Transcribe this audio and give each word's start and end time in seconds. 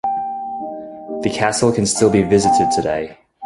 The 1.21 1.29
castle 1.31 1.71
can 1.71 1.85
still 1.85 2.09
be 2.09 2.23
visited 2.23 2.71
today. 2.75 3.19